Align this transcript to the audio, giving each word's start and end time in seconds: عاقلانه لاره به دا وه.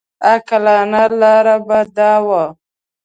عاقلانه 0.27 1.03
لاره 1.19 1.55
به 1.67 1.79
دا 1.97 2.13
وه. 2.27 2.43